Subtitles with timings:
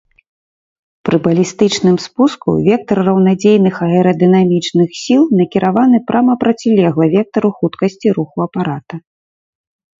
[1.09, 8.95] Пры балістычным спуску вектар раўнадзейных аэрадынамічных сіл накіраваны прама процілегла вектару хуткасці руху апарата.